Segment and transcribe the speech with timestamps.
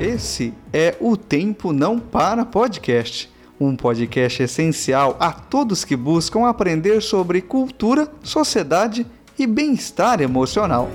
[0.00, 7.02] Esse é o Tempo Não Para Podcast, um podcast essencial a todos que buscam aprender
[7.02, 9.04] sobre cultura, sociedade
[9.36, 10.88] e bem-estar emocional.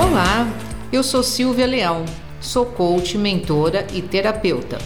[0.00, 0.48] Olá,
[0.92, 2.04] eu sou Silvia Leão,
[2.40, 4.78] sou coach, mentora e terapeuta.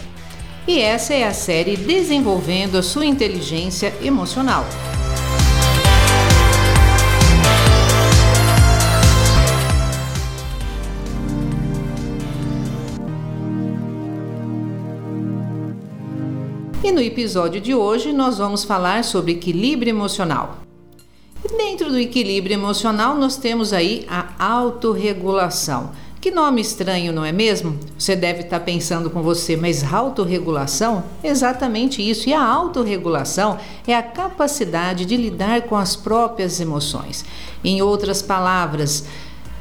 [0.67, 4.65] E essa é a série Desenvolvendo a Sua Inteligência Emocional.
[16.85, 20.59] E no episódio de hoje nós vamos falar sobre equilíbrio emocional.
[21.45, 25.91] E dentro do equilíbrio emocional nós temos aí a autorregulação.
[26.21, 27.79] Que nome estranho, não é mesmo?
[27.99, 31.05] Você deve estar pensando com você, mas autorregulação?
[31.25, 32.29] Exatamente isso.
[32.29, 37.25] E a autorregulação é a capacidade de lidar com as próprias emoções.
[37.65, 39.07] Em outras palavras,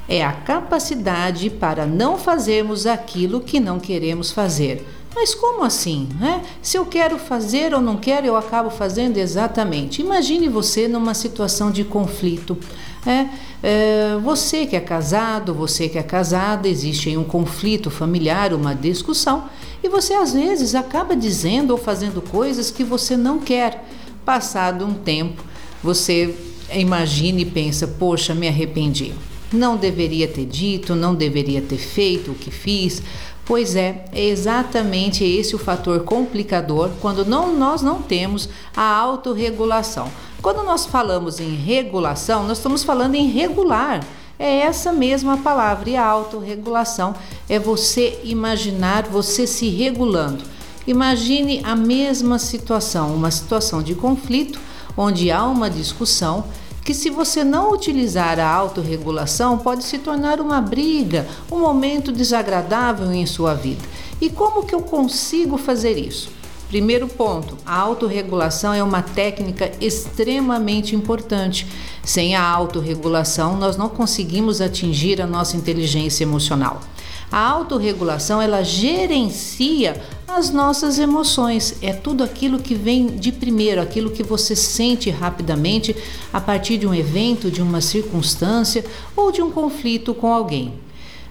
[0.08, 6.10] é a capacidade para não fazermos aquilo que não queremos fazer mas como assim?
[6.20, 6.44] Né?
[6.62, 10.02] Se eu quero fazer ou não quero, eu acabo fazendo exatamente.
[10.02, 12.58] Imagine você numa situação de conflito.
[13.06, 13.28] É,
[13.64, 19.46] é, você que é casado, você que é casada, existe um conflito familiar, uma discussão,
[19.82, 23.88] e você às vezes acaba dizendo ou fazendo coisas que você não quer.
[24.26, 25.44] Passado um tempo,
[25.82, 26.36] você
[26.74, 29.14] imagina e pensa: poxa, me arrependi.
[29.56, 33.02] Não deveria ter dito, não deveria ter feito o que fiz,
[33.46, 40.12] Pois é, é exatamente esse o fator complicador quando não, nós não temos a autorregulação.
[40.42, 44.04] Quando nós falamos em regulação, nós estamos falando em regular.
[44.40, 45.92] É essa mesma palavra.
[45.92, 47.14] E a autorregulação
[47.48, 50.44] é você imaginar você se regulando.
[50.88, 54.60] Imagine a mesma situação, uma situação de conflito,
[54.98, 56.46] onde há uma discussão
[56.86, 63.12] que se você não utilizar a autorregulação pode se tornar uma briga, um momento desagradável
[63.12, 63.84] em sua vida.
[64.22, 66.30] E como que eu consigo fazer isso?
[66.70, 71.66] Primeiro ponto, a autorregulação é uma técnica extremamente importante.
[72.04, 76.82] Sem a autorregulação, nós não conseguimos atingir a nossa inteligência emocional.
[77.32, 81.78] A autorregulação ela gerencia as nossas emoções.
[81.82, 85.96] É tudo aquilo que vem de primeiro, aquilo que você sente rapidamente
[86.32, 88.86] a partir de um evento, de uma circunstância
[89.16, 90.74] ou de um conflito com alguém.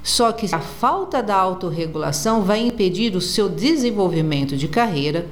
[0.02, 5.26] Só que a falta da autorregulação vai impedir o seu desenvolvimento de carreira,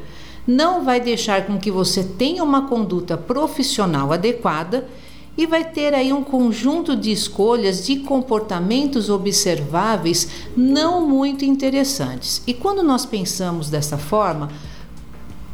[0.47, 4.89] não vai deixar com que você tenha uma conduta profissional adequada
[5.37, 12.43] e vai ter aí um conjunto de escolhas de comportamentos observáveis não muito interessantes.
[12.47, 14.51] E quando nós pensamos dessa forma,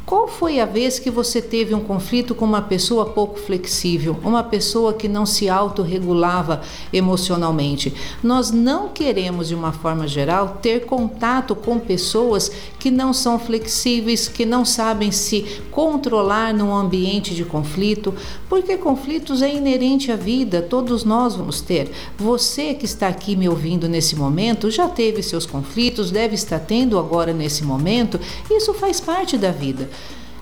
[0.09, 4.41] qual foi a vez que você teve um conflito com uma pessoa pouco flexível, uma
[4.43, 7.93] pessoa que não se autorregulava emocionalmente?
[8.23, 14.27] Nós não queremos, de uma forma geral, ter contato com pessoas que não são flexíveis,
[14.27, 18.11] que não sabem se controlar num ambiente de conflito,
[18.49, 21.91] porque conflitos é inerente à vida, todos nós vamos ter.
[22.17, 26.97] Você que está aqui me ouvindo nesse momento já teve seus conflitos, deve estar tendo
[26.97, 28.19] agora nesse momento,
[28.49, 29.87] isso faz parte da vida.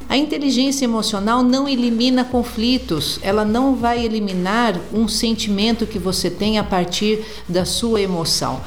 [0.09, 6.57] A inteligência emocional não elimina conflitos, ela não vai eliminar um sentimento que você tem
[6.57, 8.61] a partir da sua emoção.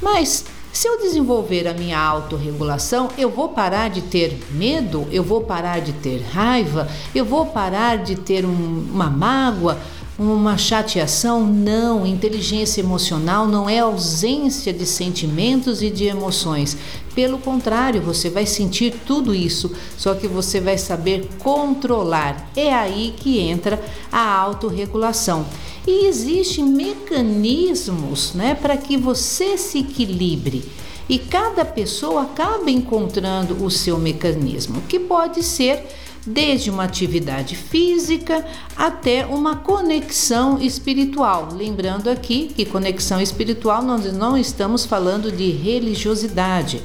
[0.00, 5.42] Mas se eu desenvolver a minha autorregulação, eu vou parar de ter medo, eu vou
[5.42, 9.78] parar de ter raiva, eu vou parar de ter um, uma mágoa,
[10.18, 11.46] uma chateação.
[11.46, 16.76] Não, inteligência emocional não é ausência de sentimentos e de emoções.
[17.14, 22.50] Pelo contrário, você vai sentir tudo isso, só que você vai saber controlar.
[22.54, 23.82] É aí que entra
[24.12, 25.46] a autorregulação.
[25.86, 30.64] E existem mecanismos né, para que você se equilibre.
[31.08, 35.86] E cada pessoa acaba encontrando o seu mecanismo, que pode ser
[36.26, 38.44] desde uma atividade física
[38.76, 41.50] até uma conexão espiritual.
[41.52, 46.82] Lembrando aqui que conexão espiritual nós não estamos falando de religiosidade.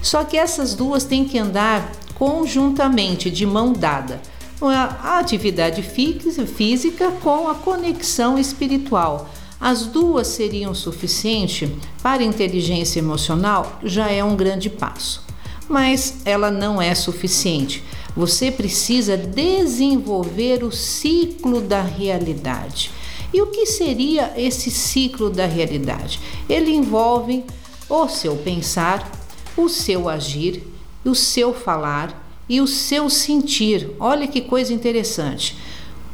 [0.00, 4.20] Só que essas duas têm que andar conjuntamente, de mão dada.
[4.60, 9.28] A atividade física com a conexão espiritual.
[9.60, 15.24] As duas seriam suficiente para inteligência emocional, já é um grande passo.
[15.68, 17.82] Mas ela não é suficiente.
[18.16, 22.90] Você precisa desenvolver o ciclo da realidade.
[23.32, 26.20] E o que seria esse ciclo da realidade?
[26.48, 27.44] Ele envolve
[27.88, 29.10] o seu pensar,
[29.56, 30.62] o seu agir,
[31.04, 33.90] o seu falar e o seu sentir.
[34.00, 35.56] Olha que coisa interessante.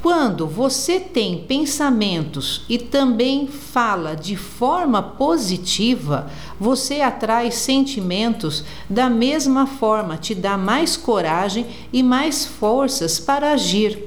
[0.05, 6.31] Quando você tem pensamentos e também fala de forma positiva,
[6.61, 13.99] você atrai sentimentos da mesma forma, te dá mais coragem e mais forças para agir,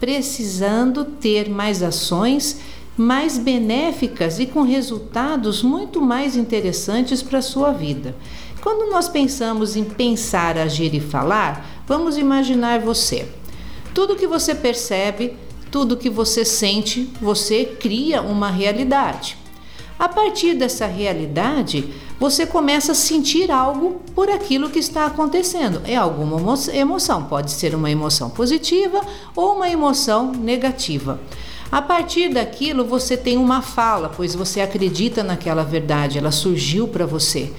[0.00, 2.58] precisando ter mais ações
[2.96, 8.16] mais benéficas e com resultados muito mais interessantes para a sua vida.
[8.62, 13.28] Quando nós pensamos em pensar, agir e falar, vamos imaginar você.
[13.94, 15.36] Tudo que você percebe,
[15.70, 19.38] tudo que você sente, você cria uma realidade.
[19.96, 25.80] A partir dessa realidade, você começa a sentir algo por aquilo que está acontecendo.
[25.84, 26.36] É alguma
[26.72, 29.00] emoção, pode ser uma emoção positiva
[29.36, 31.20] ou uma emoção negativa.
[31.74, 37.04] A partir daquilo, você tem uma fala, pois você acredita naquela verdade, ela surgiu para
[37.04, 37.50] você.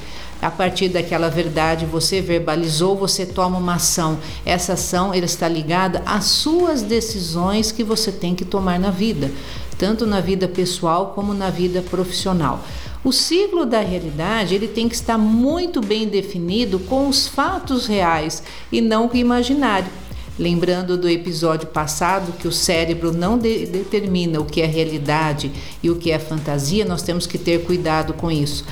[0.41, 4.17] A partir daquela verdade, você verbalizou, você toma uma ação.
[4.45, 9.29] Essa ação ela está ligada às suas decisões que você tem que tomar na vida,
[9.77, 12.61] tanto na vida pessoal como na vida profissional.
[13.03, 18.41] O ciclo da realidade ele tem que estar muito bem definido com os fatos reais
[18.71, 20.04] e não com o imaginário.
[20.37, 25.49] Lembrando do episódio passado que o cérebro não de determina o que é realidade
[25.81, 28.65] e o que é fantasia, nós temos que ter cuidado com isso.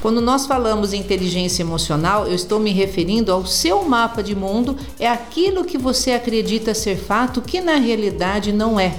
[0.00, 4.78] Quando nós falamos em inteligência emocional, eu estou me referindo ao seu mapa de mundo,
[4.98, 8.94] é aquilo que você acredita ser fato que na realidade não é.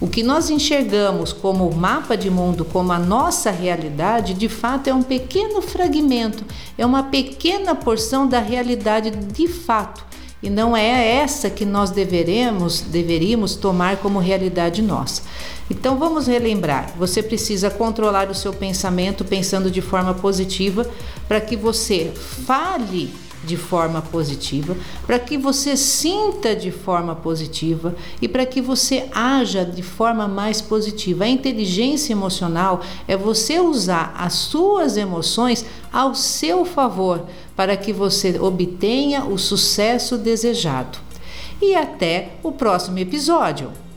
[0.00, 4.94] O que nós enxergamos como mapa de mundo, como a nossa realidade, de fato é
[4.94, 6.44] um pequeno fragmento,
[6.78, 10.07] é uma pequena porção da realidade de fato.
[10.42, 15.22] E não é essa que nós deveremos, deveríamos tomar como realidade nossa.
[15.68, 20.88] Então vamos relembrar: você precisa controlar o seu pensamento pensando de forma positiva
[21.26, 23.12] para que você fale
[23.44, 24.76] de forma positiva,
[25.06, 30.60] para que você sinta de forma positiva e para que você haja de forma mais
[30.60, 31.24] positiva.
[31.24, 37.24] A inteligência emocional é você usar as suas emoções ao seu favor
[37.56, 40.98] para que você obtenha o sucesso desejado.
[41.60, 43.87] E até o próximo episódio.